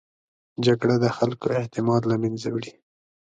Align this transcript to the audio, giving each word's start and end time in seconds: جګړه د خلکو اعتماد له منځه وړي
جګړه 0.65 0.95
د 1.03 1.05
خلکو 1.17 1.47
اعتماد 1.59 2.01
له 2.11 2.15
منځه 2.23 2.47
وړي 2.51 2.73